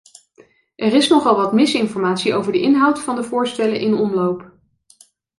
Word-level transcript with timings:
Er 0.75 0.93
is 0.93 1.07
nogal 1.07 1.35
wat 1.35 1.53
misinformatie 1.53 2.33
over 2.33 2.51
de 2.51 2.61
inhoud 2.61 2.99
van 2.99 3.15
de 3.15 3.23
voorstellen 3.23 3.79
in 3.79 3.93
omloop. 3.93 4.51